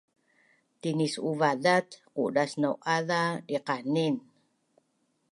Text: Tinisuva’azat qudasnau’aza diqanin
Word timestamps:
Tinisuva’azat 0.81 1.89
qudasnau’aza 2.15 3.21
diqanin 3.47 4.15